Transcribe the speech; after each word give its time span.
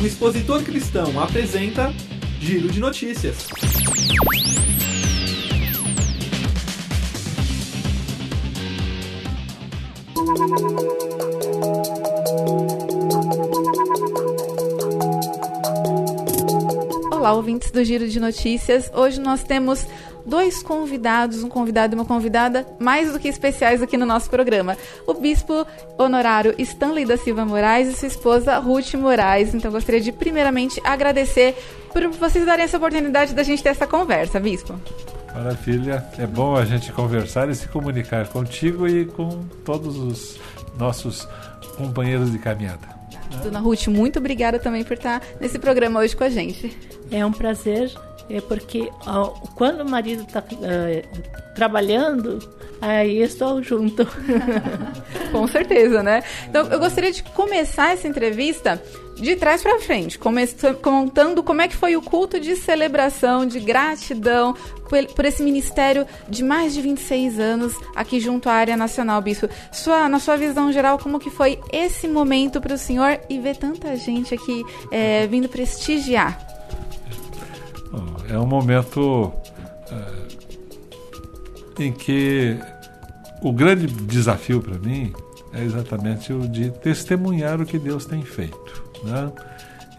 O 0.00 0.06
Expositor 0.06 0.62
Cristão 0.62 1.20
apresenta 1.20 1.92
Giro 2.40 2.68
de 2.70 2.80
Notícias. 2.80 3.48
Olá, 17.12 17.34
ouvintes 17.34 17.70
do 17.70 17.84
Giro 17.84 18.08
de 18.08 18.18
Notícias. 18.18 18.90
Hoje 18.94 19.20
nós 19.20 19.44
temos 19.44 19.86
dois 20.24 20.62
convidados, 20.62 21.42
um 21.42 21.48
convidado 21.48 21.94
e 21.94 21.96
uma 21.96 22.04
convidada 22.04 22.66
mais 22.78 23.12
do 23.12 23.18
que 23.18 23.28
especiais 23.28 23.82
aqui 23.82 23.96
no 23.96 24.06
nosso 24.06 24.30
programa. 24.30 24.76
O 25.06 25.14
bispo 25.14 25.66
honorário 25.98 26.54
Stanley 26.58 27.04
da 27.04 27.16
Silva 27.16 27.44
Moraes 27.44 27.88
e 27.88 27.92
sua 27.92 28.08
esposa 28.08 28.58
Ruth 28.58 28.94
Moraes. 28.94 29.54
Então 29.54 29.70
gostaria 29.70 30.00
de 30.00 30.12
primeiramente 30.12 30.80
agradecer 30.84 31.56
por 31.92 32.06
vocês 32.08 32.44
darem 32.44 32.64
essa 32.64 32.76
oportunidade 32.76 33.34
da 33.34 33.42
gente 33.42 33.62
ter 33.62 33.70
essa 33.70 33.86
conversa, 33.86 34.38
bispo. 34.38 34.78
Maravilha, 35.34 36.04
é 36.18 36.26
bom 36.26 36.56
a 36.56 36.64
gente 36.64 36.92
conversar 36.92 37.48
e 37.48 37.54
se 37.54 37.68
comunicar 37.68 38.26
contigo 38.28 38.88
e 38.88 39.04
com 39.04 39.44
todos 39.64 39.96
os 39.96 40.40
nossos 40.76 41.28
companheiros 41.76 42.32
de 42.32 42.38
caminhada. 42.38 43.00
Dona 43.42 43.60
Ruth, 43.60 43.86
muito 43.86 44.18
obrigada 44.18 44.58
também 44.58 44.82
por 44.82 44.94
estar 44.94 45.22
nesse 45.40 45.58
programa 45.58 46.00
hoje 46.00 46.16
com 46.16 46.24
a 46.24 46.28
gente. 46.28 46.76
É 47.10 47.24
um 47.24 47.32
prazer 47.32 47.92
é 48.30 48.40
porque 48.40 48.90
ó, 49.06 49.28
quando 49.54 49.80
o 49.80 49.90
marido 49.90 50.22
está 50.22 50.42
é, 50.62 51.04
trabalhando, 51.54 52.38
aí 52.80 53.22
estou 53.22 53.62
junto. 53.62 54.06
Com 55.32 55.46
certeza, 55.46 56.02
né? 56.02 56.22
Então, 56.48 56.66
eu 56.66 56.78
gostaria 56.78 57.12
de 57.12 57.22
começar 57.22 57.92
essa 57.92 58.08
entrevista 58.08 58.82
de 59.16 59.36
trás 59.36 59.62
para 59.62 59.78
frente, 59.78 60.18
contando 60.80 61.42
como 61.42 61.60
é 61.60 61.68
que 61.68 61.76
foi 61.76 61.94
o 61.94 62.00
culto 62.00 62.40
de 62.40 62.56
celebração, 62.56 63.44
de 63.44 63.60
gratidão 63.60 64.54
por, 64.88 65.04
por, 65.14 65.24
esse 65.26 65.42
ministério 65.42 66.06
de 66.28 66.42
mais 66.42 66.72
de 66.72 66.80
26 66.80 67.38
anos 67.38 67.74
aqui 67.94 68.18
junto 68.18 68.48
à 68.48 68.54
área 68.54 68.76
nacional, 68.76 69.20
bispo. 69.20 69.48
Sua, 69.70 70.08
na 70.08 70.18
sua 70.18 70.36
visão 70.36 70.72
geral, 70.72 70.98
como 70.98 71.18
que 71.18 71.30
foi 71.30 71.60
esse 71.70 72.08
momento 72.08 72.60
para 72.60 72.74
o 72.74 72.78
senhor 72.78 73.20
e 73.28 73.38
ver 73.38 73.56
tanta 73.56 73.94
gente 73.94 74.34
aqui 74.34 74.64
é, 74.90 75.26
vindo 75.26 75.48
prestigiar? 75.48 76.49
É 78.30 78.38
um 78.38 78.46
momento 78.46 79.32
é, 79.90 81.84
em 81.84 81.92
que 81.92 82.56
o 83.42 83.52
grande 83.52 83.86
desafio 83.86 84.60
para 84.60 84.78
mim 84.78 85.12
é 85.52 85.64
exatamente 85.64 86.32
o 86.32 86.48
de 86.48 86.70
testemunhar 86.70 87.60
o 87.60 87.66
que 87.66 87.78
Deus 87.78 88.06
tem 88.06 88.22
feito. 88.22 88.84
Né? 89.02 89.32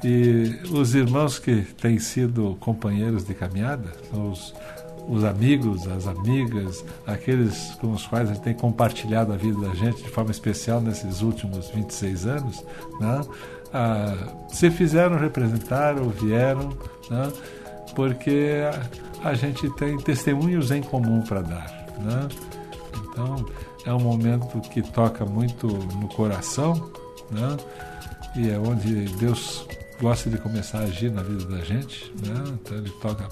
E 0.03 0.59
os 0.71 0.95
irmãos 0.95 1.37
que 1.37 1.61
têm 1.81 1.99
sido 1.99 2.57
companheiros 2.59 3.25
de 3.25 3.33
caminhada, 3.33 3.91
os, 4.13 4.53
os 5.09 5.23
amigos, 5.23 5.87
as 5.87 6.07
amigas, 6.07 6.85
aqueles 7.05 7.75
com 7.81 7.91
os 7.91 8.07
quais 8.07 8.29
a 8.29 8.33
gente 8.33 8.43
tem 8.43 8.53
compartilhado 8.53 9.33
a 9.33 9.37
vida 9.37 9.59
da 9.59 9.75
gente 9.75 10.01
de 10.01 10.09
forma 10.09 10.31
especial 10.31 10.79
nesses 10.79 11.21
últimos 11.21 11.69
26 11.69 12.25
anos, 12.25 12.63
né? 12.99 13.21
ah, 13.73 14.15
se 14.47 14.71
fizeram 14.71 15.17
representar 15.17 15.97
ou 15.97 16.09
vieram. 16.09 16.69
Né? 17.09 17.31
Porque 17.95 18.61
a, 19.23 19.33
gente 19.33 19.69
tem 19.75 19.97
testemunhos 19.97 20.71
em 20.71 20.81
comum 20.81 21.21
para 21.21 21.41
dar. 21.41 21.85
Né? 21.99 22.29
Então, 22.97 23.45
é 23.85 23.93
um 23.93 23.99
momento 23.99 24.59
que 24.69 24.81
toca 24.81 25.25
muito 25.25 25.67
no 25.67 26.07
coração, 26.07 26.91
né? 27.29 27.57
e 28.35 28.49
é 28.49 28.57
onde 28.57 29.05
Deus 29.15 29.65
gosta 29.99 30.29
de 30.29 30.37
começar 30.37 30.79
a 30.79 30.83
agir 30.83 31.11
na 31.11 31.21
vida 31.21 31.45
da 31.45 31.63
gente. 31.63 32.11
Né? 32.25 32.43
Então, 32.53 32.77
ele 32.77 32.89
toca 33.01 33.27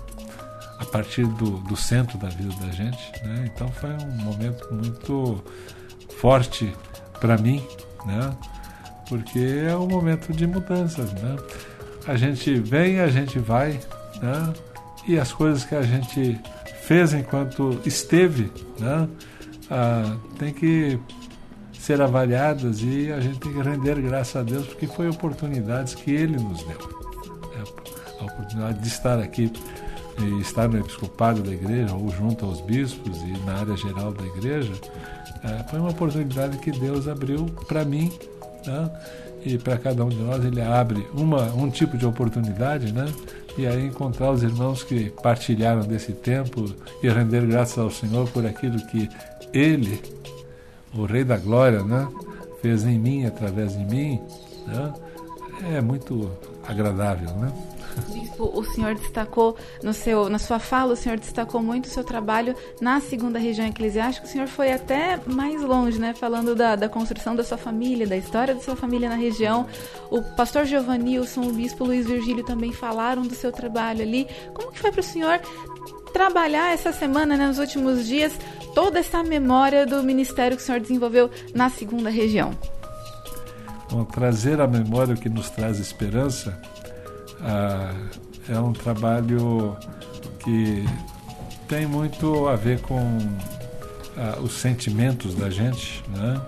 a 0.80 0.86
partir 0.86 1.26
do, 1.26 1.58
do 1.60 1.76
centro 1.76 2.18
da 2.18 2.30
vida 2.30 2.54
da 2.56 2.72
gente. 2.72 3.12
Né? 3.24 3.52
Então, 3.54 3.70
foi 3.72 3.90
um 3.90 4.24
momento 4.24 4.74
muito 4.74 5.44
forte 6.18 6.74
para 7.20 7.38
mim, 7.38 7.66
né? 8.06 8.36
porque 9.08 9.66
é 9.68 9.76
um 9.76 9.88
momento 9.88 10.32
de 10.32 10.46
mudanças. 10.46 11.12
Né? 11.14 11.36
A 12.08 12.16
gente 12.16 12.54
vem, 12.60 13.00
a 13.00 13.08
gente 13.08 13.40
vai, 13.40 13.80
né? 14.22 14.54
e 15.08 15.18
as 15.18 15.32
coisas 15.32 15.64
que 15.64 15.76
a 15.76 15.82
gente 15.82 16.40
fez 16.84 17.14
enquanto 17.14 17.80
esteve 17.86 18.52
né? 18.80 19.08
ah, 19.70 20.16
tem 20.38 20.54
que 20.54 21.00
ser 21.80 22.02
avaliadas 22.02 22.82
e 22.84 23.12
a 23.12 23.20
gente 23.20 23.40
tem 23.40 23.54
que 23.54 23.62
render 23.62 24.02
graças 24.02 24.36
a 24.36 24.44
Deus 24.44 24.68
porque 24.68 24.86
foi 24.86 25.10
oportunidades 25.10 25.96
que 25.96 26.12
Ele 26.12 26.38
nos 26.38 26.64
deu. 26.64 26.78
É, 27.56 28.22
a 28.22 28.26
oportunidade 28.26 28.80
de 28.80 28.88
estar 28.88 29.18
aqui 29.18 29.52
e 30.20 30.42
estar 30.42 30.68
no 30.68 30.78
episcopado 30.78 31.42
da 31.42 31.52
igreja 31.52 31.96
ou 31.96 32.10
junto 32.10 32.46
aos 32.46 32.60
bispos 32.62 33.18
e 33.22 33.32
na 33.46 33.60
área 33.60 33.78
geral 33.78 34.12
da 34.12 34.26
igreja 34.26 34.74
é, 35.44 35.64
foi 35.70 35.80
uma 35.80 35.90
oportunidade 35.90 36.58
que 36.58 36.72
Deus 36.72 37.08
abriu 37.08 37.46
para 37.68 37.86
mim 37.86 38.12
né? 38.66 38.92
e 39.46 39.58
para 39.58 39.78
cada 39.78 40.04
um 40.04 40.10
de 40.10 40.18
nós 40.18 40.44
ele 40.44 40.62
abre 40.62 41.08
uma, 41.14 41.46
um 41.54 41.70
tipo 41.70 41.98
de 41.98 42.06
oportunidade 42.06 42.92
né? 42.92 43.06
E 43.60 43.68
aí 43.68 43.88
encontrar 43.88 44.32
os 44.32 44.42
irmãos 44.42 44.84
que 44.84 45.10
partilharam 45.22 45.82
desse 45.82 46.14
tempo 46.14 46.74
e 47.04 47.10
render 47.10 47.46
graças 47.46 47.78
ao 47.78 47.92
Senhor 47.92 48.30
por 48.30 48.46
aquilo 48.46 48.80
que 48.88 49.10
Ele, 49.52 50.02
o 50.96 51.04
Rei 51.06 51.26
da 51.26 51.38
Glória, 51.38 51.84
né, 51.84 52.08
fez 52.62 52.86
em 52.86 52.98
mim, 52.98 53.26
através 53.26 53.78
de 53.78 53.84
mim, 53.84 54.22
né, 54.66 54.94
é 55.76 55.82
muito 55.82 56.32
agradável, 56.66 57.30
né? 57.36 57.52
Bispo, 58.08 58.52
o 58.54 58.64
senhor 58.64 58.96
destacou 58.96 59.56
no 59.84 59.94
seu, 59.94 60.30
na 60.30 60.40
sua 60.40 60.60
fala, 60.60 60.94
o 60.94 60.96
senhor 60.96 61.18
destacou 61.18 61.62
muito 61.62 61.86
o 61.86 61.90
seu 61.90 62.04
trabalho 62.04 62.56
na 62.82 63.00
segunda 63.00 63.40
região 63.40 63.68
eclesiástica. 63.68 64.26
O 64.26 64.30
senhor 64.30 64.48
foi 64.48 64.72
até 64.72 65.20
mais 65.26 65.62
longe, 65.62 66.00
né? 66.00 66.14
Falando 66.14 66.56
da, 66.56 66.76
da 66.76 66.90
construção 66.90 67.36
da 67.36 67.44
sua 67.44 67.58
família, 67.58 68.08
da 68.08 68.18
história 68.18 68.56
da 68.56 68.62
sua 68.62 68.76
família 68.76 69.10
na 69.10 69.16
região. 69.16 69.68
O 70.10 70.22
pastor 70.22 70.66
Giovanilson, 70.66 71.42
o 71.42 71.54
bispo 71.54 71.84
Luiz 71.84 72.08
Virgílio 72.08 72.44
também 72.44 72.72
falaram 72.72 73.24
do 73.24 73.36
seu 73.36 73.52
trabalho 73.52 74.02
ali. 74.02 74.28
Como 74.54 74.72
que 74.72 74.80
foi 74.80 74.92
para 74.92 75.02
o 75.02 75.04
senhor 75.04 75.40
trabalhar 76.14 76.74
essa 76.74 76.92
semana, 76.92 77.38
né, 77.38 77.48
nos 77.48 77.60
últimos 77.60 78.08
dias, 78.08 78.34
toda 78.74 79.00
essa 79.00 79.24
memória 79.24 79.86
do 79.86 80.04
ministério 80.04 80.58
que 80.58 80.64
o 80.64 80.66
senhor 80.66 80.82
desenvolveu 80.82 81.30
na 81.54 81.70
segunda 81.70 82.10
região? 82.10 82.52
Bom, 83.92 84.04
trazer 84.06 84.62
a 84.62 84.68
memória 84.68 85.16
que 85.16 85.30
nos 85.30 85.50
traz 85.50 85.80
esperança 85.80 86.60
ah, 87.42 87.94
é 88.48 88.60
um 88.60 88.74
trabalho 88.74 89.78
que 90.40 90.86
tem 91.68 91.86
muito 91.86 92.48
a 92.48 92.56
ver 92.56 92.82
com 92.82 93.18
ah, 94.18 94.40
os 94.42 94.54
sentimentos 94.54 95.36
da 95.36 95.50
gente, 95.50 96.04
né? 96.10 96.42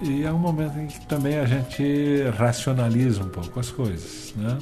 E 0.00 0.24
é 0.24 0.32
um 0.32 0.38
momento 0.38 0.78
em 0.78 0.88
que 0.88 1.06
também 1.06 1.38
a 1.38 1.44
gente 1.44 2.24
racionaliza 2.36 3.22
um 3.22 3.28
pouco 3.28 3.60
as 3.60 3.70
coisas, 3.70 4.32
né? 4.36 4.58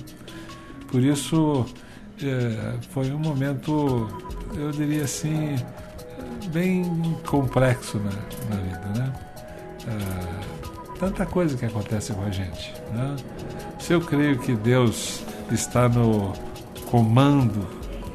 Por 0.88 1.02
isso 1.02 1.64
é, 2.22 2.74
foi 2.90 3.10
um 3.10 3.18
momento, 3.18 4.06
eu 4.54 4.70
diria 4.70 5.04
assim, 5.04 5.56
bem 6.52 6.84
complexo 7.26 7.98
na, 7.98 8.10
na 8.54 8.62
vida, 8.62 8.98
né? 8.98 9.12
Ah, 9.88 10.40
tanta 10.98 11.24
coisa 11.24 11.56
que 11.56 11.64
acontece 11.64 12.12
com 12.12 12.22
a 12.22 12.30
gente, 12.30 12.74
né? 12.92 13.16
Se 13.78 13.94
eu 13.94 14.00
creio 14.02 14.38
que 14.38 14.54
Deus 14.54 15.22
está 15.54 15.88
no 15.88 16.32
comando, 16.90 17.66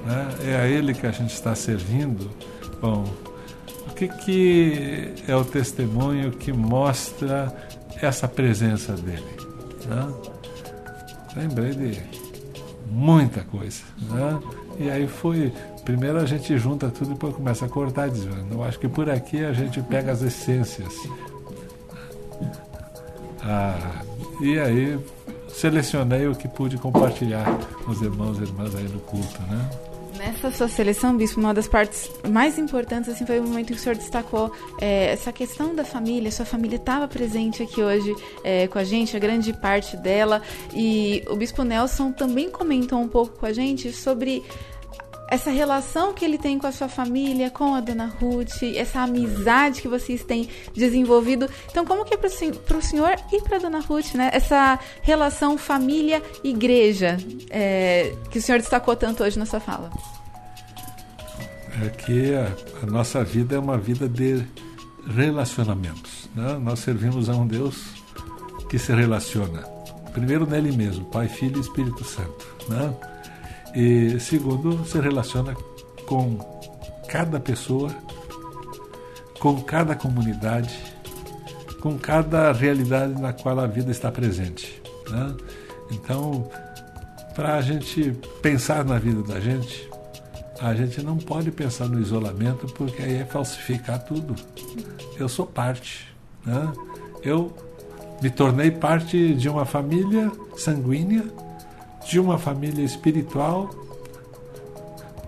né? 0.06 0.36
é 0.46 0.56
a 0.58 0.68
Ele 0.68 0.94
que 0.94 1.06
a 1.06 1.12
gente 1.12 1.34
está 1.34 1.56
servindo, 1.56 2.30
bom, 2.82 3.06
o 3.88 3.94
que, 3.94 4.08
que 4.08 5.14
é 5.28 5.36
o 5.36 5.46
testemunho 5.46 6.32
que 6.32 6.52
mostra 6.52 7.54
essa 8.02 8.28
presença 8.28 8.94
dele? 8.94 9.24
Né? 9.88 10.14
Lembrei 11.36 11.74
de 11.74 12.02
muita 12.90 13.42
coisa. 13.42 13.84
Né? 14.10 14.40
E 14.80 14.90
aí 14.90 15.08
foi. 15.08 15.52
Primeiro 15.84 16.18
a 16.18 16.26
gente 16.26 16.58
junta 16.58 16.90
tudo 16.90 17.12
e 17.12 17.14
depois 17.14 17.36
começa 17.36 17.66
a 17.66 17.70
cortar, 17.70 18.10
dizendo, 18.10 18.48
eu 18.52 18.64
acho 18.64 18.80
que 18.80 18.88
por 18.88 19.08
aqui 19.10 19.46
a 19.46 19.54
gente 19.54 19.82
pega 19.84 20.12
as 20.12 20.24
essências. 20.24 20.94
Ah, 23.44 24.02
e 24.42 24.58
aí 24.58 25.00
selecionei 25.56 26.28
o 26.28 26.36
que 26.36 26.48
pude 26.48 26.78
compartilhar 26.78 27.46
com 27.84 27.92
os 27.92 28.02
irmãos 28.02 28.38
e 28.40 28.44
irmãs 28.44 28.76
aí 28.76 28.84
no 28.84 29.00
culto, 29.00 29.42
né? 29.44 29.70
Nessa 30.18 30.50
sua 30.50 30.70
seleção, 30.70 31.16
Bispo, 31.16 31.40
uma 31.42 31.54
das 31.54 31.68
partes 31.68 32.10
mais 32.30 32.58
importantes 32.58 33.10
assim, 33.10 33.26
foi 33.26 33.40
o 33.40 33.44
momento 33.44 33.72
em 33.72 33.76
que 33.76 33.80
o 33.80 33.84
senhor 33.84 33.96
destacou 33.96 34.52
é, 34.80 35.12
essa 35.12 35.32
questão 35.32 35.76
da 35.76 35.84
família. 35.84 36.32
Sua 36.32 36.46
família 36.46 36.78
estava 36.78 37.06
presente 37.06 37.62
aqui 37.62 37.82
hoje 37.82 38.16
é, 38.44 38.66
com 38.68 38.80
a 38.80 38.84
gente, 38.84 39.16
a 39.16 39.20
grande 39.20 39.52
parte 39.52 39.98
dela. 39.98 40.42
E 40.74 41.22
o 41.30 41.36
Bispo 41.36 41.64
Nelson 41.64 42.14
também 42.14 42.50
comentou 42.50 43.00
um 43.00 43.10
pouco 43.10 43.38
com 43.38 43.46
a 43.46 43.52
gente 43.52 43.92
sobre 43.92 44.42
essa 45.28 45.50
relação 45.50 46.14
que 46.14 46.24
ele 46.24 46.38
tem 46.38 46.60
com 46.60 46.68
a 46.68 46.72
sua 46.72 46.88
família, 46.88 47.50
com 47.50 47.74
a 47.74 47.82
dona 47.82 48.06
Ruth, 48.06 48.62
essa 48.76 49.02
amizade 49.02 49.82
que 49.82 49.88
vocês 49.88 50.24
têm 50.24 50.50
desenvolvido. 50.74 51.50
Então, 51.70 51.86
como 51.86 52.06
que 52.06 52.14
é 52.14 52.18
para 52.18 52.78
o 52.78 52.82
senhor 52.82 53.16
e 53.32 53.42
para 53.42 53.58
a 53.58 53.60
dona 53.60 53.80
Ruth, 53.80 54.14
né? 54.14 54.30
Essa 54.32 54.80
relação 55.02 55.58
família-igreja 55.58 57.18
é, 57.50 58.14
que 58.30 58.40
o 58.40 58.42
senhor 58.42 58.60
destacou 58.60 58.96
tanto 58.96 59.24
hoje 59.24 59.40
na 59.40 59.46
sua 59.46 59.60
fala? 59.60 59.92
É 61.84 61.90
que 61.90 62.34
a, 62.34 62.52
a 62.84 62.86
nossa 62.86 63.24
vida 63.24 63.56
é 63.56 63.60
uma 63.60 63.78
vida 63.78 64.08
de 64.08 64.46
relacionamentos. 65.08 66.30
Né? 66.36 66.58
Nós 66.62 66.80
servimos 66.80 67.30
a 67.30 67.34
um 67.34 67.46
Deus 67.46 67.84
que 68.70 68.80
se 68.80 68.94
relaciona. 68.94 69.62
Primeiro 70.14 70.46
nele 70.46 70.72
mesmo, 70.72 71.06
Pai, 71.06 71.28
Filho 71.28 71.58
e 71.58 71.62
Espírito 71.62 72.04
Santo. 72.04 72.48
Né? 72.70 72.96
E 73.76 74.18
segundo, 74.20 74.86
se 74.86 75.00
relaciona 75.00 75.54
com 76.08 76.38
cada 77.10 77.40
pessoa, 77.40 77.94
com 79.40 79.62
cada 79.62 79.96
comunidade, 79.96 80.80
com 81.82 81.98
cada 81.98 82.52
realidade 82.54 83.20
na 83.22 83.34
qual 83.34 83.60
a 83.60 83.68
vida 83.68 83.92
está 83.92 84.12
presente. 84.12 84.82
Né? 85.10 85.36
Então, 85.92 86.50
para 87.36 87.56
a 87.56 87.62
gente 87.62 88.12
pensar 88.42 88.86
na 88.86 88.98
vida 88.98 89.22
da 89.24 89.42
gente, 89.42 89.90
a 90.62 90.74
gente 90.74 91.04
não 91.04 91.18
pode 91.18 91.52
pensar 91.52 91.90
no 91.90 92.00
isolamento 92.00 92.66
porque 92.68 93.02
aí 93.04 93.18
é 93.18 93.26
falsificar 93.26 94.00
tudo. 94.04 94.36
Eu 95.20 95.28
sou 95.28 95.46
parte. 95.46 96.08
Né? 96.46 96.74
Eu 97.22 97.54
me 98.22 98.30
tornei 98.30 98.72
parte 98.72 99.36
de 99.36 99.50
uma 99.50 99.66
família 99.66 100.32
sanguínea 100.56 101.26
de 102.06 102.20
uma 102.20 102.38
família 102.38 102.84
espiritual, 102.84 103.70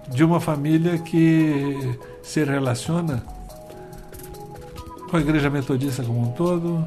de 0.10 0.24
uma 0.24 0.40
família 0.40 0.98
que 1.00 1.98
se 2.22 2.44
relaciona 2.44 3.24
com 5.10 5.18
a 5.18 5.20
Igreja 5.20 5.50
Metodista 5.50 6.04
como 6.04 6.22
um 6.22 6.32
todo, 6.32 6.86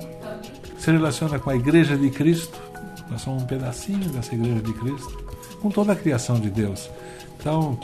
se 0.78 0.90
relaciona 0.90 1.38
com 1.38 1.50
a 1.50 1.56
Igreja 1.56 1.96
de 1.96 2.10
Cristo, 2.10 2.58
nós 3.10 3.22
somos 3.22 3.42
um 3.42 3.46
pedacinho 3.46 4.08
dessa 4.10 4.34
Igreja 4.34 4.60
de 4.60 4.72
Cristo, 4.74 5.24
com 5.60 5.70
toda 5.70 5.92
a 5.92 5.96
criação 5.96 6.38
de 6.38 6.50
Deus. 6.50 6.88
Então, 7.38 7.78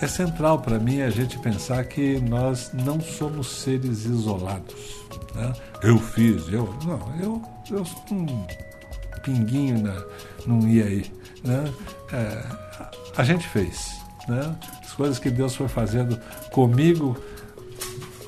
é 0.00 0.06
central 0.06 0.60
para 0.60 0.78
mim 0.78 1.00
a 1.02 1.10
gente 1.10 1.38
pensar 1.38 1.84
que 1.84 2.20
nós 2.20 2.70
não 2.72 3.00
somos 3.00 3.48
seres 3.48 4.04
isolados. 4.04 5.02
Né? 5.34 5.52
Eu 5.82 5.98
fiz, 5.98 6.48
eu. 6.52 6.72
Não, 6.84 7.00
eu, 7.20 7.42
eu 7.70 7.84
sou 7.84 8.02
um 8.10 8.46
pinguinho 9.22 9.82
na, 9.82 10.02
num 10.46 10.64
aí, 10.66 11.10
Né? 11.44 11.64
É, 12.12 12.44
a 13.16 13.24
gente 13.24 13.46
fez. 13.48 14.00
Né? 14.28 14.54
As 14.82 14.92
coisas 14.92 15.18
que 15.18 15.30
Deus 15.30 15.54
foi 15.54 15.68
fazendo 15.68 16.18
comigo, 16.50 17.16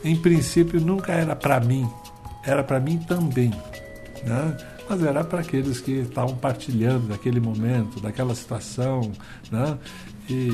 em 0.02 0.16
princípio, 0.16 0.80
nunca 0.80 1.12
era 1.12 1.34
para 1.34 1.60
mim, 1.60 1.88
era 2.44 2.62
para 2.62 2.80
mim 2.80 2.98
também. 2.98 3.50
Né? 4.22 4.56
Mas 4.88 5.02
era 5.02 5.24
para 5.24 5.40
aqueles 5.40 5.80
que 5.80 5.92
estavam 5.92 6.36
partilhando 6.36 7.08
daquele 7.08 7.40
momento, 7.40 8.00
daquela 8.00 8.34
situação. 8.34 9.12
Né? 9.50 9.78
E 10.28 10.50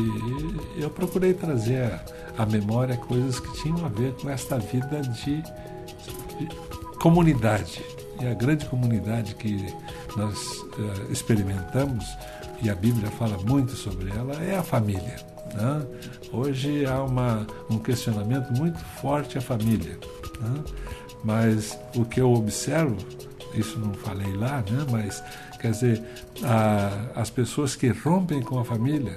eu 0.76 0.90
procurei 0.90 1.34
trazer 1.34 2.00
à 2.36 2.46
memória 2.46 2.96
coisas 2.96 3.40
que 3.40 3.62
tinham 3.62 3.84
a 3.84 3.88
ver 3.88 4.12
com 4.14 4.30
esta 4.30 4.58
vida 4.58 5.00
de, 5.00 5.42
de 5.42 6.48
comunidade. 7.00 7.82
E 8.20 8.26
a 8.26 8.34
grande 8.34 8.66
comunidade 8.66 9.34
que 9.34 9.66
nós 10.16 10.60
uh, 10.60 11.12
experimentamos, 11.12 12.04
e 12.62 12.68
a 12.68 12.74
Bíblia 12.74 13.10
fala 13.12 13.38
muito 13.38 13.72
sobre 13.72 14.10
ela, 14.10 14.34
é 14.42 14.56
a 14.56 14.62
família. 14.62 15.16
Né? 15.54 15.86
Hoje 16.32 16.84
há 16.86 17.02
uma, 17.02 17.46
um 17.68 17.78
questionamento 17.78 18.52
muito 18.52 18.78
forte 19.00 19.38
à 19.38 19.40
família. 19.40 19.98
Né? 20.40 20.64
Mas 21.24 21.78
o 21.94 22.04
que 22.04 22.20
eu 22.20 22.32
observo, 22.32 22.96
isso 23.54 23.78
não 23.78 23.92
falei 23.94 24.32
lá, 24.34 24.62
né? 24.70 24.86
mas 24.90 25.22
quer 25.60 25.72
dizer, 25.72 26.02
a, 26.42 27.20
as 27.20 27.30
pessoas 27.30 27.74
que 27.74 27.88
rompem 27.88 28.42
com 28.42 28.58
a 28.58 28.64
família 28.64 29.16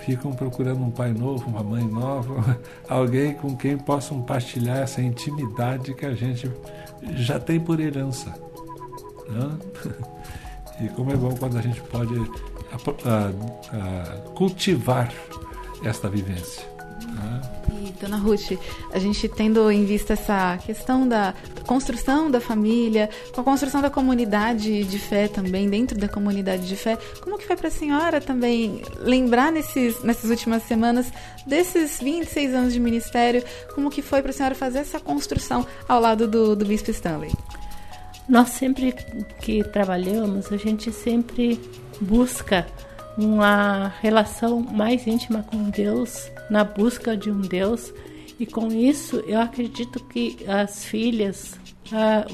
ficam 0.00 0.32
procurando 0.32 0.82
um 0.82 0.90
pai 0.90 1.12
novo, 1.12 1.48
uma 1.48 1.62
mãe 1.62 1.84
nova, 1.84 2.58
alguém 2.88 3.34
com 3.34 3.56
quem 3.56 3.76
possam 3.76 4.22
partilhar 4.22 4.78
essa 4.78 5.02
intimidade 5.02 5.94
que 5.94 6.06
a 6.06 6.14
gente 6.14 6.50
já 7.16 7.38
tem 7.38 7.60
por 7.60 7.80
herança. 7.80 8.49
Né? 9.30 9.58
E 10.80 10.88
como 10.90 11.12
é 11.12 11.16
bom 11.16 11.34
quando 11.36 11.58
a 11.58 11.62
gente 11.62 11.80
pode 11.82 12.14
a, 13.04 13.30
a, 13.76 14.30
cultivar 14.34 15.12
esta 15.84 16.08
vivência. 16.08 16.62
Né? 17.06 17.40
E, 17.82 17.92
dona 18.00 18.16
Ruth, 18.16 18.58
a 18.92 18.98
gente 18.98 19.28
tendo 19.28 19.70
em 19.70 19.84
vista 19.84 20.14
essa 20.14 20.58
questão 20.58 21.06
da 21.06 21.34
construção 21.66 22.30
da 22.30 22.40
família, 22.40 23.08
com 23.32 23.40
a 23.40 23.44
construção 23.44 23.80
da 23.80 23.90
comunidade 23.90 24.84
de 24.84 24.98
fé 24.98 25.28
também, 25.28 25.68
dentro 25.68 25.98
da 25.98 26.08
comunidade 26.08 26.66
de 26.66 26.76
fé, 26.76 26.98
como 27.20 27.38
que 27.38 27.46
foi 27.46 27.56
para 27.56 27.68
a 27.68 27.70
senhora 27.70 28.20
também 28.20 28.82
lembrar 29.00 29.52
nesses, 29.52 30.02
nessas 30.02 30.30
últimas 30.30 30.62
semanas 30.64 31.12
desses 31.46 32.00
26 32.00 32.54
anos 32.54 32.72
de 32.72 32.80
ministério, 32.80 33.44
como 33.74 33.90
que 33.90 34.02
foi 34.02 34.22
para 34.22 34.30
a 34.30 34.34
senhora 34.34 34.54
fazer 34.54 34.78
essa 34.80 34.98
construção 34.98 35.66
ao 35.88 36.00
lado 36.00 36.26
do, 36.26 36.56
do 36.56 36.64
Bispo 36.64 36.90
Stanley? 36.90 37.32
Nós 38.28 38.50
sempre 38.50 38.92
que 39.40 39.64
trabalhamos, 39.64 40.52
a 40.52 40.56
gente 40.56 40.92
sempre 40.92 41.60
busca 42.00 42.66
uma 43.18 43.88
relação 44.00 44.60
mais 44.60 45.06
íntima 45.06 45.42
com 45.42 45.70
Deus, 45.70 46.30
na 46.48 46.64
busca 46.64 47.16
de 47.16 47.30
um 47.30 47.40
Deus. 47.40 47.92
E 48.38 48.46
com 48.46 48.68
isso, 48.68 49.22
eu 49.26 49.40
acredito 49.40 50.00
que 50.04 50.38
as 50.48 50.84
filhas 50.84 51.58
ah, 51.92 52.24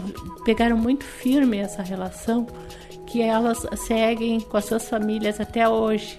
pegaram 0.45 0.77
muito 0.77 1.05
firme 1.05 1.59
essa 1.59 1.83
relação, 1.83 2.47
que 3.07 3.23
elas 3.23 3.67
seguem 3.77 4.41
com 4.41 4.57
as 4.57 4.67
suas 4.67 4.89
famílias 4.89 5.41
até 5.41 5.69
hoje. 5.69 6.19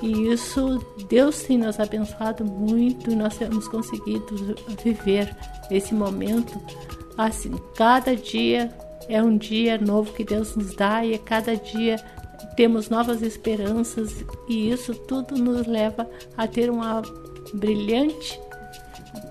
E 0.00 0.32
isso, 0.32 0.78
Deus 1.08 1.42
tem 1.42 1.58
nos 1.58 1.80
abençoado 1.80 2.44
muito 2.44 3.10
e 3.10 3.16
nós 3.16 3.36
temos 3.36 3.66
conseguido 3.66 4.56
viver 4.82 5.34
esse 5.70 5.92
momento 5.92 6.60
assim, 7.16 7.52
cada 7.74 8.14
dia 8.14 8.72
é 9.08 9.22
um 9.22 9.36
dia 9.36 9.78
novo 9.78 10.12
que 10.12 10.24
Deus 10.24 10.54
nos 10.54 10.74
dá 10.74 11.04
e 11.04 11.14
a 11.14 11.18
cada 11.18 11.56
dia 11.56 11.96
temos 12.56 12.88
novas 12.88 13.22
esperanças 13.22 14.24
e 14.48 14.70
isso 14.70 14.94
tudo 14.94 15.36
nos 15.36 15.66
leva 15.66 16.08
a 16.36 16.46
ter 16.46 16.70
uma 16.70 17.02
brilhante 17.54 18.38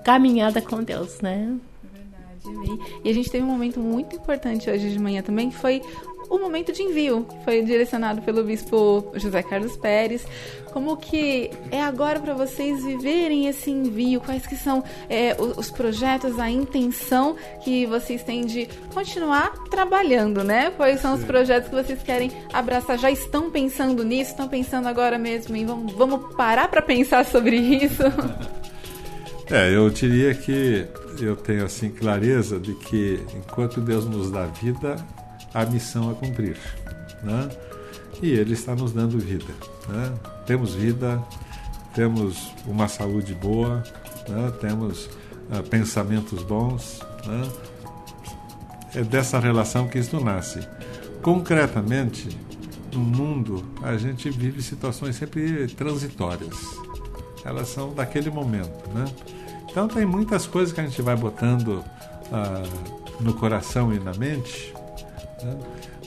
caminhada 0.04 0.60
com 0.60 0.82
Deus, 0.82 1.20
né? 1.20 1.56
Verdade. 1.92 2.80
E 3.04 3.10
a 3.10 3.14
gente 3.14 3.30
teve 3.30 3.44
um 3.44 3.48
momento 3.48 3.80
muito 3.80 4.16
importante 4.16 4.68
hoje 4.70 4.90
de 4.90 4.98
manhã 4.98 5.22
também, 5.22 5.50
que 5.50 5.56
foi 5.56 5.82
o 6.28 6.38
momento 6.38 6.72
de 6.72 6.82
envio, 6.82 7.24
que 7.24 7.44
foi 7.44 7.62
direcionado 7.62 8.22
pelo 8.22 8.44
bispo 8.44 9.10
José 9.14 9.42
Carlos 9.42 9.76
Pérez. 9.76 10.26
Como 10.72 10.96
que 10.96 11.50
é 11.70 11.82
agora 11.82 12.20
para 12.20 12.34
vocês 12.34 12.84
viverem 12.84 13.48
esse 13.48 13.70
envio? 13.70 14.20
Quais 14.20 14.46
que 14.46 14.56
são 14.56 14.84
é, 15.08 15.36
os 15.40 15.70
projetos, 15.70 16.38
a 16.38 16.50
intenção 16.50 17.36
que 17.64 17.86
vocês 17.86 18.22
têm 18.22 18.44
de 18.44 18.68
continuar 18.92 19.52
trabalhando, 19.70 20.44
né? 20.44 20.70
Quais 20.70 21.00
são 21.00 21.14
os 21.14 21.24
projetos 21.24 21.70
que 21.70 21.74
vocês 21.74 22.02
querem 22.02 22.30
abraçar? 22.52 22.98
Já 22.98 23.10
estão 23.10 23.50
pensando 23.50 24.04
nisso? 24.04 24.32
Estão 24.32 24.48
pensando 24.48 24.86
agora 24.86 25.18
mesmo 25.18 25.56
em 25.56 25.64
vamos, 25.64 25.92
vamos 25.94 26.34
parar 26.36 26.68
para 26.68 26.82
pensar 26.82 27.24
sobre 27.24 27.56
isso? 27.56 28.02
É, 29.50 29.74
eu 29.74 29.88
diria 29.88 30.34
que 30.34 30.86
eu 31.18 31.34
tenho 31.34 31.64
assim 31.64 31.88
clareza 31.88 32.60
de 32.60 32.74
que 32.74 33.18
enquanto 33.34 33.80
Deus 33.80 34.04
nos 34.04 34.30
dá 34.30 34.44
vida, 34.44 34.96
a 35.52 35.64
missão 35.64 36.10
a 36.10 36.14
cumprir. 36.14 36.56
Né? 37.22 37.48
E 38.22 38.30
Ele 38.30 38.54
está 38.54 38.74
nos 38.74 38.92
dando 38.92 39.18
vida. 39.18 39.52
Né? 39.88 40.14
Temos 40.46 40.74
vida, 40.74 41.22
temos 41.94 42.52
uma 42.66 42.88
saúde 42.88 43.34
boa, 43.34 43.82
né? 44.28 44.52
temos 44.60 45.06
uh, 45.50 45.62
pensamentos 45.68 46.42
bons. 46.42 47.00
Né? 47.26 47.48
É 48.94 49.02
dessa 49.02 49.38
relação 49.38 49.88
que 49.88 49.98
isso 49.98 50.18
nasce. 50.20 50.66
Concretamente, 51.22 52.28
no 52.92 53.00
mundo, 53.00 53.64
a 53.82 53.96
gente 53.96 54.30
vive 54.30 54.62
situações 54.62 55.16
sempre 55.16 55.66
transitórias. 55.68 56.56
Elas 57.44 57.68
são 57.68 57.92
daquele 57.94 58.30
momento. 58.30 58.88
Né? 58.94 59.04
Então, 59.70 59.86
tem 59.86 60.06
muitas 60.06 60.46
coisas 60.46 60.72
que 60.72 60.80
a 60.80 60.86
gente 60.86 61.00
vai 61.02 61.16
botando 61.16 61.84
uh, 62.32 63.22
no 63.22 63.34
coração 63.34 63.92
e 63.92 63.98
na 63.98 64.12
mente? 64.14 64.74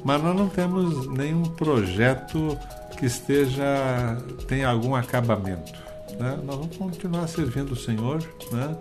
Mas 0.04 0.24
nós 0.24 0.36
não 0.36 0.50
temos 0.50 1.08
nenhum 1.08 1.44
projeto 1.44 2.58
que 2.98 3.06
esteja 3.06 4.18
tenha 4.48 4.70
algum 4.70 4.96
acabamento. 4.96 5.74
Né? 6.20 6.40
Nós 6.44 6.58
vamos 6.58 6.78
continuar 6.78 7.28
servindo 7.28 7.72
o 7.72 7.76
Senhor, 7.76 8.22
né? 8.52 8.76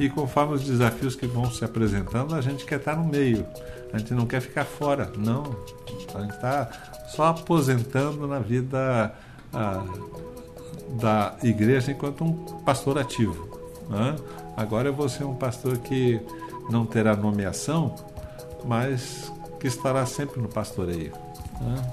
e 0.00 0.08
conforme 0.08 0.54
os 0.54 0.64
desafios 0.64 1.14
que 1.14 1.26
vão 1.26 1.50
se 1.50 1.64
apresentando, 1.64 2.34
a 2.34 2.40
gente 2.40 2.64
quer 2.64 2.78
estar 2.78 2.96
no 2.96 3.04
meio. 3.04 3.46
A 3.92 3.98
gente 3.98 4.14
não 4.14 4.26
quer 4.26 4.40
ficar 4.40 4.64
fora, 4.64 5.10
não. 5.16 5.56
A 6.14 6.20
gente 6.20 6.34
está 6.34 6.68
só 7.08 7.26
aposentando 7.26 8.26
na 8.26 8.38
vida 8.38 9.14
ah, 9.52 9.84
da 11.00 11.34
igreja 11.42 11.92
enquanto 11.92 12.24
um 12.24 12.32
pastor 12.62 12.98
ativo. 12.98 13.60
Né? 13.88 14.16
Agora 14.56 14.88
eu 14.88 14.94
vou 14.94 15.08
ser 15.08 15.24
um 15.24 15.34
pastor 15.34 15.78
que 15.78 16.20
não 16.70 16.86
terá 16.86 17.14
nomeação, 17.14 17.94
mas 18.64 19.32
que 19.62 19.68
estará 19.68 20.04
sempre 20.04 20.40
no 20.42 20.48
pastoreio. 20.48 21.12
Né? 21.60 21.92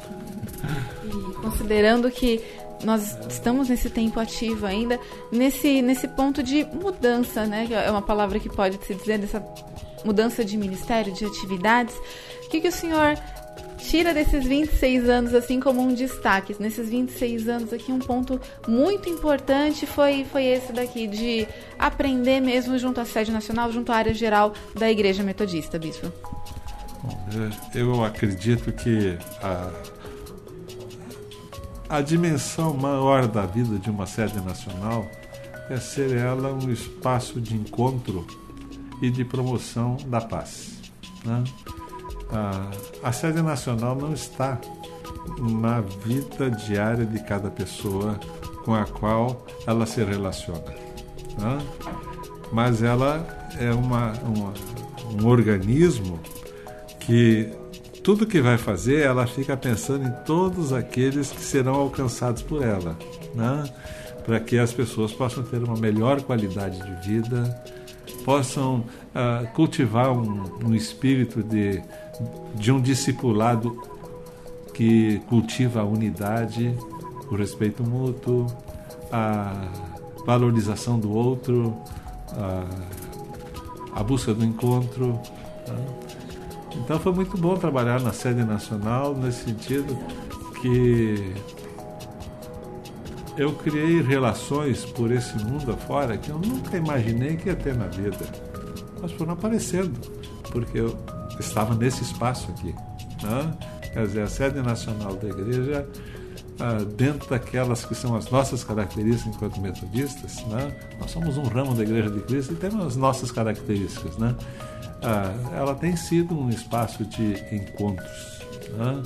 E 1.06 1.34
considerando 1.36 2.10
que 2.10 2.44
nós 2.84 3.16
estamos 3.30 3.70
nesse 3.70 3.92
tempo 3.92 4.20
ativo 4.20 4.66
ainda, 4.66 5.00
nesse, 5.32 5.80
nesse 5.84 6.08
ponto 6.08 6.42
de 6.42 6.64
mudança, 6.64 7.46
né? 7.46 7.68
É 7.70 7.92
uma 7.92 8.02
palavra 8.02 8.40
que 8.40 8.50
pode 8.50 8.84
se 8.84 8.96
dizer 8.96 9.20
dessa 9.20 9.46
mudança 10.04 10.44
de 10.44 10.58
ministério, 10.58 11.14
de 11.14 11.24
atividades. 11.26 11.96
O 12.44 12.50
que, 12.50 12.60
que 12.60 12.70
o 12.70 12.72
senhor 12.72 13.16
tira 13.78 14.16
desses 14.16 14.46
26 14.46 15.08
anos 15.08 15.36
assim 15.36 15.60
como 15.60 15.80
um 15.80 15.94
destaque? 15.94 16.56
Nesses 16.60 16.90
26 16.90 17.50
anos 17.50 17.72
aqui, 17.72 17.92
um 17.92 18.00
ponto 18.00 18.42
muito 18.68 19.08
importante 19.08 19.86
foi, 19.86 20.26
foi 20.26 20.46
esse 20.46 20.74
daqui, 20.74 21.06
de 21.06 21.48
aprender 21.78 22.40
mesmo 22.40 22.80
junto 22.80 23.00
à 23.00 23.06
sede 23.06 23.32
nacional, 23.32 23.72
junto 23.72 23.92
à 23.92 23.96
área 23.96 24.14
geral 24.14 24.54
da 24.74 24.90
Igreja 24.90 25.22
Metodista, 25.22 25.78
Bispo. 25.78 26.12
Bom, 27.04 27.18
eu 27.74 28.04
acredito 28.04 28.72
que 28.72 29.18
a 29.42 29.72
a 31.90 32.02
dimensão 32.02 32.76
maior 32.76 33.28
da 33.28 33.48
vida 33.48 33.80
de 33.80 33.90
uma 33.90 34.06
sede 34.06 34.40
nacional 34.42 35.08
é 35.72 35.78
ser 35.78 36.16
ela 36.16 36.54
um 36.54 36.72
espaço 36.72 37.42
de 37.42 37.56
encontro 37.56 38.28
e 39.02 39.10
de 39.10 39.26
promoção 39.26 39.98
da 40.06 40.22
paz. 40.22 40.80
Né? 41.26 41.44
A, 42.32 43.08
a 43.10 43.12
sede 43.12 43.42
nacional 43.42 43.96
não 43.96 44.14
está 44.14 44.60
na 45.40 45.82
vida 45.82 46.52
diária 46.52 47.08
de 47.08 47.24
cada 47.24 47.50
pessoa 47.50 48.20
com 48.64 48.76
a 48.76 48.86
qual 48.86 49.48
ela 49.66 49.88
se 49.88 50.04
relaciona. 50.04 50.72
Né? 51.40 51.58
Mas 52.52 52.84
ela 52.84 53.26
é 53.60 53.72
uma, 53.72 54.14
uma, 54.22 54.54
um 55.20 55.28
organismo 55.28 56.20
que 57.10 57.50
tudo 58.04 58.28
que 58.28 58.40
vai 58.40 58.56
fazer, 58.56 59.02
ela 59.02 59.26
fica 59.26 59.58
pensando 59.58 60.08
em 60.08 60.12
todos 60.26 60.72
aqueles 60.72 61.32
que 61.32 61.42
serão 61.42 61.74
alcançados 61.74 62.44
por 62.44 62.62
ela, 62.62 62.96
né? 63.34 63.64
para 64.24 64.40
que 64.40 64.60
as 64.60 64.72
pessoas 64.72 65.12
possam 65.12 65.44
ter 65.44 65.58
uma 65.64 65.76
melhor 65.76 66.22
qualidade 66.22 66.78
de 66.78 67.10
vida, 67.10 67.64
possam 68.24 68.86
uh, 69.16 69.48
cultivar 69.56 70.12
um, 70.12 70.44
um, 70.64 70.76
espírito 70.76 71.42
de, 71.42 71.82
de 72.54 72.72
um 72.72 72.80
discipulado 72.80 73.82
que 74.72 75.20
cultiva 75.28 75.82
a 75.82 75.84
unidade, 75.84 76.78
o 77.32 77.36
respeito 77.36 77.84
mútuo, 77.84 78.46
a 79.12 79.68
valorização 80.28 81.00
do 81.00 81.12
outro, 81.12 81.76
a, 82.34 82.66
a 84.00 84.04
busca 84.04 84.32
do 84.32 84.46
encontro. 84.46 85.20
Né? 85.68 86.09
Então 86.76 87.00
foi 87.00 87.14
muito 87.14 87.38
bom 87.38 87.56
trabalhar 87.56 88.02
na 88.02 88.14
sede 88.14 88.44
nacional 88.44 89.16
nesse 89.16 89.46
sentido 89.46 89.98
que 90.62 91.34
eu 93.38 93.54
criei 93.54 94.02
relações 94.02 94.86
por 94.86 95.12
esse 95.12 95.38
mundo 95.38 95.72
afora 95.72 96.18
que 96.18 96.30
eu 96.30 96.38
nunca 96.38 96.76
imaginei 96.76 97.38
que 97.38 97.48
ia 97.48 97.56
ter 97.56 97.76
na 97.76 97.88
vida. 97.88 98.26
Mas 99.02 99.14
foram 99.14 99.34
aparecendo, 99.34 99.98
porque 100.52 100.80
eu 100.80 100.98
estava 101.40 101.74
nesse 101.74 102.04
espaço 102.04 102.52
aqui. 102.52 102.76
Né? 103.24 103.54
Quer 103.94 104.06
dizer, 104.06 104.22
a 104.22 104.28
sede 104.28 104.62
nacional 104.62 105.16
da 105.16 105.30
igreja, 105.30 105.88
ah, 106.60 106.84
dentro 106.96 107.30
daquelas 107.30 107.86
que 107.86 107.96
são 107.96 108.16
as 108.16 108.30
nossas 108.30 108.64
características 108.64 109.36
enquanto 109.36 109.60
metodistas, 109.60 110.44
né? 110.46 110.76
nós 111.00 111.12
somos 111.12 111.38
um 111.38 111.44
ramo 111.44 111.74
da 111.74 111.84
igreja 111.84 112.10
de 112.10 112.22
Cristo 112.22 112.54
e 112.54 112.56
temos 112.56 112.86
as 112.86 112.96
nossas 112.96 113.32
características. 113.32 114.18
Né? 114.18 114.36
ah, 115.02 115.34
ela 115.56 115.76
tem 115.76 115.96
sido 115.96 116.38
um 116.38 116.50
espaço 116.50 117.06
de 117.06 117.34
encontros. 117.54 118.40
Né? 118.72 119.04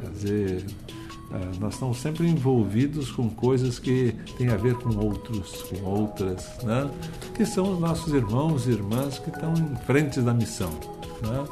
Quer 0.00 0.10
dizer, 0.10 0.66
ah, 1.32 1.50
nós 1.60 1.74
estamos 1.74 1.98
sempre 1.98 2.26
envolvidos 2.28 3.10
com 3.10 3.28
coisas 3.28 3.78
que 3.78 4.14
têm 4.38 4.48
a 4.48 4.56
ver 4.56 4.74
com 4.76 4.96
outros, 4.96 5.62
com 5.62 5.84
outras, 5.84 6.48
né? 6.62 6.90
que 7.34 7.44
são 7.44 7.74
os 7.74 7.80
nossos 7.80 8.12
irmãos 8.12 8.66
e 8.66 8.70
irmãs 8.70 9.18
que 9.18 9.30
estão 9.30 9.52
em 9.54 9.76
frente 9.84 10.20
da 10.20 10.32
missão. 10.32 10.70
Né? 11.22 11.44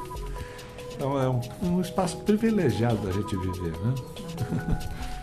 Então 0.95 1.19
é 1.19 1.29
um, 1.29 1.41
um 1.61 1.81
espaço 1.81 2.17
privilegiado 2.17 2.97
da 2.97 3.11
gente 3.11 3.35
viver. 3.35 3.71
Né? 3.71 3.95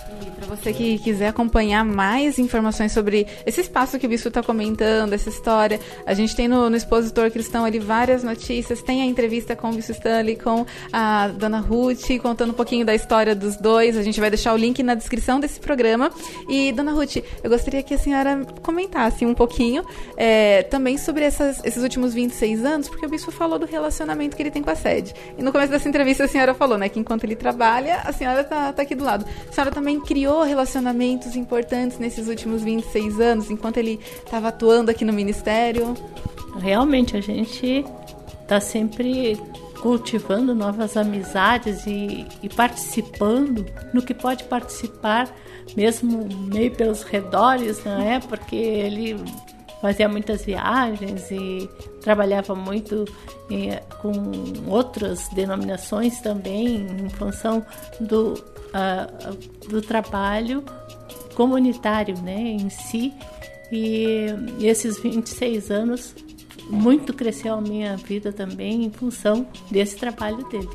Para 0.42 0.56
você 0.56 0.72
que 0.72 0.98
quiser 0.98 1.28
acompanhar 1.28 1.84
mais 1.84 2.36
informações 2.36 2.90
sobre 2.90 3.28
esse 3.46 3.60
espaço 3.60 3.96
que 3.96 4.06
o 4.06 4.08
Bispo 4.08 4.26
está 4.26 4.42
comentando, 4.42 5.12
essa 5.12 5.28
história, 5.28 5.78
a 6.04 6.14
gente 6.14 6.34
tem 6.34 6.48
no, 6.48 6.68
no 6.68 6.76
Expositor 6.76 7.30
Cristão 7.30 7.64
ali 7.64 7.78
várias 7.78 8.24
notícias. 8.24 8.82
Tem 8.82 9.02
a 9.02 9.04
entrevista 9.04 9.54
com 9.54 9.70
o 9.70 9.72
Bispo 9.72 9.92
Stanley, 9.92 10.34
com 10.34 10.66
a 10.92 11.28
Dona 11.28 11.60
Ruth, 11.60 12.18
contando 12.20 12.50
um 12.50 12.54
pouquinho 12.54 12.84
da 12.84 12.92
história 12.92 13.36
dos 13.36 13.56
dois. 13.56 13.96
A 13.96 14.02
gente 14.02 14.18
vai 14.18 14.30
deixar 14.30 14.52
o 14.52 14.56
link 14.56 14.82
na 14.82 14.96
descrição 14.96 15.38
desse 15.38 15.60
programa. 15.60 16.10
E, 16.48 16.72
Dona 16.72 16.90
Ruth, 16.90 17.18
eu 17.18 17.48
gostaria 17.48 17.80
que 17.80 17.94
a 17.94 17.98
senhora 17.98 18.44
comentasse 18.62 19.24
um 19.24 19.34
pouquinho 19.34 19.84
é, 20.16 20.64
também 20.64 20.98
sobre 20.98 21.24
essas, 21.24 21.64
esses 21.64 21.84
últimos 21.84 22.14
26 22.14 22.64
anos, 22.64 22.88
porque 22.88 23.06
o 23.06 23.08
Bispo 23.08 23.30
falou 23.30 23.60
do 23.60 23.66
relacionamento 23.66 24.36
que 24.36 24.42
ele 24.42 24.50
tem 24.50 24.60
com 24.62 24.70
a 24.70 24.74
sede. 24.74 25.14
E 25.38 25.42
no 25.42 25.52
começo 25.52 25.70
dessa 25.70 25.88
entrevista 25.88 26.24
a 26.24 26.28
senhora 26.28 26.52
falou, 26.52 26.76
né, 26.76 26.88
que 26.88 26.98
enquanto 26.98 27.22
ele 27.22 27.36
trabalha, 27.36 28.00
a 28.04 28.12
senhora 28.12 28.40
está 28.40 28.72
tá 28.72 28.82
aqui 28.82 28.96
do 28.96 29.04
lado. 29.04 29.24
A 29.48 29.52
senhora 29.52 29.70
também 29.70 30.00
criou 30.00 30.31
relacionamentos 30.40 31.36
importantes 31.36 31.98
nesses 31.98 32.28
últimos 32.28 32.62
26 32.62 33.20
anos, 33.20 33.50
enquanto 33.50 33.76
ele 33.76 34.00
estava 34.24 34.48
atuando 34.48 34.90
aqui 34.90 35.04
no 35.04 35.12
Ministério? 35.12 35.94
Realmente, 36.58 37.16
a 37.16 37.20
gente 37.20 37.84
está 38.42 38.58
sempre 38.60 39.38
cultivando 39.80 40.54
novas 40.54 40.96
amizades 40.96 41.86
e, 41.86 42.26
e, 42.42 42.48
participando 42.48 43.66
no 43.92 44.00
que 44.00 44.14
pode 44.14 44.44
participar, 44.44 45.28
mesmo 45.76 46.28
meio 46.52 46.70
pelos 46.70 47.02
redores, 47.02 47.84
não 47.84 48.00
é? 48.00 48.20
Porque 48.20 48.54
ele 48.54 49.16
fazia 49.80 50.08
muitas 50.08 50.44
viagens 50.44 51.28
e 51.32 51.68
trabalhava 52.00 52.54
muito 52.54 53.04
eh, 53.50 53.82
com 54.00 54.12
outras 54.70 55.28
denominações 55.30 56.20
também, 56.20 56.86
em 56.86 57.08
função 57.08 57.66
do, 57.98 58.34
uh, 58.72 59.68
do 59.68 59.80
trabalho 59.80 60.64
comunitário 61.34 62.20
né, 62.22 62.38
em 62.38 62.68
si. 62.70 63.12
E, 63.70 64.26
esses 64.60 65.00
26 65.00 65.70
anos, 65.70 66.14
muito 66.68 67.14
cresceu 67.14 67.54
a 67.54 67.60
minha 67.60 67.96
vida 67.96 68.32
também 68.32 68.84
em 68.84 68.90
função 68.90 69.46
desse 69.70 69.96
trabalho 69.96 70.46
dele. 70.48 70.68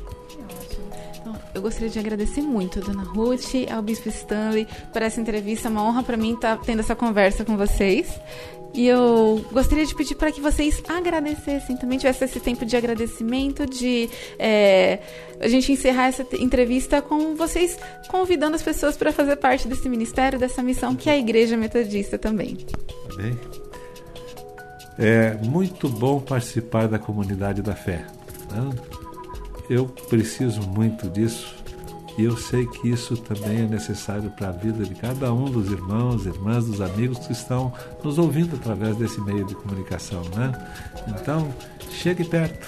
Eu 1.58 1.62
gostaria 1.62 1.90
de 1.90 1.98
agradecer 1.98 2.40
muito 2.40 2.78
a 2.78 2.82
Dona 2.82 3.02
Ruth, 3.02 3.68
ao 3.68 3.82
Bispo 3.82 4.08
Stanley, 4.08 4.64
por 4.92 5.02
essa 5.02 5.20
entrevista. 5.20 5.66
É 5.66 5.70
uma 5.72 5.82
honra 5.82 6.04
para 6.04 6.16
mim 6.16 6.34
estar 6.34 6.56
tendo 6.58 6.78
essa 6.78 6.94
conversa 6.94 7.44
com 7.44 7.56
vocês. 7.56 8.08
E 8.72 8.86
eu 8.86 9.44
gostaria 9.50 9.84
de 9.84 9.92
pedir 9.92 10.14
para 10.14 10.30
que 10.30 10.40
vocês 10.40 10.80
agradecessem, 10.88 11.76
também 11.76 11.98
tivesse 11.98 12.24
esse 12.24 12.38
tempo 12.38 12.64
de 12.64 12.76
agradecimento, 12.76 13.66
de 13.66 14.08
é, 14.38 15.00
a 15.40 15.48
gente 15.48 15.72
encerrar 15.72 16.06
essa 16.06 16.24
entrevista 16.38 17.02
com 17.02 17.34
vocês 17.34 17.76
convidando 18.08 18.54
as 18.54 18.62
pessoas 18.62 18.96
para 18.96 19.10
fazer 19.10 19.34
parte 19.34 19.66
desse 19.66 19.88
ministério, 19.88 20.38
dessa 20.38 20.62
missão 20.62 20.94
que 20.94 21.10
é 21.10 21.14
a 21.14 21.18
Igreja 21.18 21.56
Metodista 21.56 22.16
também. 22.16 22.54
Tá 22.54 23.16
bem. 23.16 23.38
É 24.96 25.34
muito 25.44 25.88
bom 25.88 26.20
participar 26.20 26.86
da 26.86 27.00
comunidade 27.00 27.62
da 27.62 27.74
fé. 27.74 28.06
Né? 28.52 28.97
Eu 29.68 29.86
preciso 29.86 30.62
muito 30.62 31.08
disso 31.10 31.54
e 32.18 32.24
eu 32.24 32.36
sei 32.36 32.66
que 32.66 32.88
isso 32.88 33.16
também 33.16 33.60
é 33.60 33.66
necessário 33.66 34.28
para 34.30 34.48
a 34.48 34.52
vida 34.52 34.84
de 34.84 34.92
cada 34.94 35.32
um 35.32 35.44
dos 35.44 35.70
irmãos, 35.70 36.26
irmãs, 36.26 36.66
dos 36.66 36.80
amigos 36.80 37.18
que 37.18 37.32
estão 37.32 37.72
nos 38.02 38.18
ouvindo 38.18 38.56
através 38.56 38.96
desse 38.96 39.20
meio 39.20 39.44
de 39.44 39.54
comunicação, 39.54 40.22
né? 40.34 40.52
Então, 41.06 41.48
chegue 41.92 42.24
perto. 42.24 42.66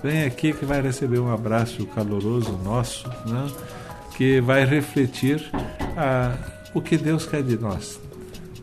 Vem 0.00 0.24
aqui 0.24 0.52
que 0.52 0.64
vai 0.64 0.80
receber 0.80 1.18
um 1.18 1.32
abraço 1.32 1.84
caloroso 1.86 2.52
nosso, 2.58 3.08
né? 3.26 3.50
Que 4.16 4.40
vai 4.40 4.64
refletir 4.64 5.50
ah, 5.96 6.36
o 6.72 6.80
que 6.80 6.96
Deus 6.96 7.26
quer 7.26 7.42
de 7.42 7.56
nós. 7.56 8.00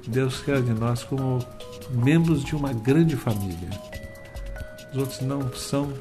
Deus 0.08 0.40
quer 0.40 0.62
de 0.62 0.72
nós 0.72 1.04
como 1.04 1.40
membros 1.92 2.42
de 2.42 2.56
uma 2.56 2.72
grande 2.72 3.18
família. 3.18 3.70
Os 4.94 4.98
outros 4.98 5.20
não 5.22 5.52
são, 5.54 5.92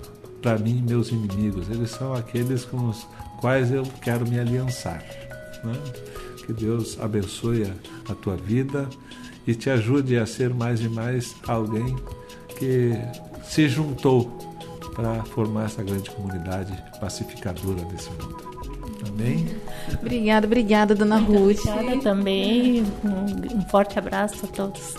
para 0.45 0.59
mim, 0.59 0.85
meus 0.87 1.09
inimigos. 1.09 1.71
Eles 1.71 1.91
são 1.91 2.13
aqueles 2.13 2.67
com 2.67 2.91
os 2.91 3.07
quais 3.41 3.73
eu 3.73 3.83
quero 4.03 4.29
me 4.29 4.39
aliançar. 4.39 5.03
Né? 5.65 5.73
Que 6.45 6.53
Deus 6.53 7.01
abençoe 7.01 7.65
a, 7.65 8.13
a 8.13 8.15
tua 8.15 8.37
vida 8.37 8.87
e 9.47 9.55
te 9.55 9.71
ajude 9.71 10.19
a 10.19 10.27
ser 10.27 10.53
mais 10.53 10.83
e 10.83 10.89
mais 10.91 11.35
alguém 11.49 11.97
que 12.59 12.93
se 13.43 13.67
juntou 13.71 14.27
para 14.95 15.25
formar 15.25 15.65
essa 15.65 15.83
grande 15.83 16.11
comunidade 16.11 16.77
pacificadora 17.01 17.83
desse 17.87 18.11
mundo. 18.11 18.45
Amém? 19.09 19.49
Obrigada, 19.99 20.47
obrigada, 20.47 20.95
dona 20.95 21.17
Ruth. 21.17 21.65
Obrigada 21.67 22.03
também. 22.03 22.85
Um, 23.03 23.59
um 23.59 23.69
forte 23.71 23.99
abraço 23.99 24.45
a 24.45 24.49
todos. 24.49 24.95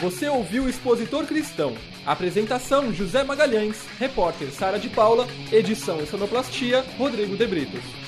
Você 0.00 0.28
ouviu 0.28 0.64
o 0.64 0.68
Expositor 0.68 1.24
Cristão. 1.24 1.74
Apresentação 2.04 2.92
José 2.92 3.24
Magalhães, 3.24 3.86
repórter 3.98 4.52
Sara 4.52 4.78
de 4.78 4.90
Paula, 4.90 5.26
edição 5.50 5.98
e 6.00 6.06
sonoplastia 6.06 6.84
Rodrigo 6.98 7.36
de 7.36 7.46
Britos. 7.46 8.05